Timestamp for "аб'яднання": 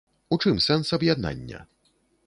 0.99-1.59